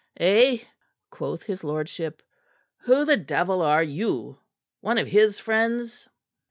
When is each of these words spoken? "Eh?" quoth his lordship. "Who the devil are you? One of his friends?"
"Eh?" 0.17 0.57
quoth 1.11 1.43
his 1.43 1.63
lordship. 1.63 2.23
"Who 2.85 3.05
the 3.05 3.17
devil 3.17 3.61
are 3.61 3.83
you? 3.83 4.39
One 4.79 4.97
of 4.97 5.05
his 5.09 5.37
friends?" 5.37 6.09